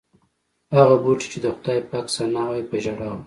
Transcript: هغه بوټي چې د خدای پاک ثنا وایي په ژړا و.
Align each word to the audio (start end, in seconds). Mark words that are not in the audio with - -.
هغه 0.77 0.95
بوټي 1.03 1.27
چې 1.31 1.39
د 1.41 1.47
خدای 1.55 1.79
پاک 1.89 2.05
ثنا 2.15 2.41
وایي 2.47 2.63
په 2.69 2.75
ژړا 2.83 3.09
و. 3.13 3.17